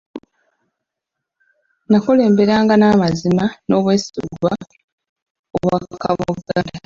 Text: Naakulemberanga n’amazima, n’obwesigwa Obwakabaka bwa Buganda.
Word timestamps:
Naakulemberanga 1.89 2.73
n’amazima, 2.77 3.45
n’obwesigwa 3.67 4.51
Obwakabaka 5.55 6.07
bwa 6.17 6.27
Buganda. 6.37 6.77